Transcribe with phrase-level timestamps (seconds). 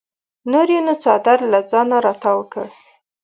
[0.51, 2.65] نور یې نو څادر له ځانه راتاو کړ.